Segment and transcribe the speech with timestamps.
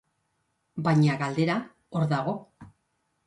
[0.87, 1.57] Baina galdera
[1.99, 2.33] hor dago.